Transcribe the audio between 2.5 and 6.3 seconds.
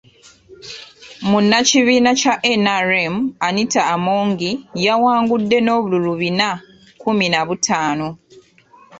NRM, Anita Among yawangude n’obululu